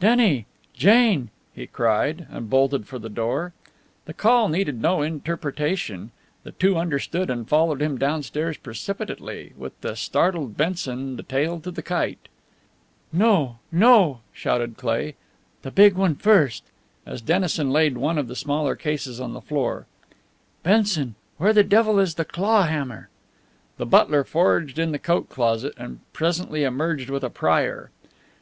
[0.00, 0.44] "Denny!
[0.74, 3.54] Jane!" he cried, and bolted for the door.
[4.04, 6.10] The call needed no interpretation.
[6.42, 11.70] The two understood, and followed him downstairs precipitately, with the startled Benson the tail to
[11.70, 12.28] the kite.
[13.14, 15.14] "No, no!" shouted Cleigh.
[15.62, 16.64] "The big one first!"
[17.06, 19.86] as Dennison laid one of the smaller cases on the floor.
[20.62, 23.08] "Benson, where the devil is the claw hammer?"
[23.78, 27.88] The butler foraged in the coat closet and presently emerged with a prier.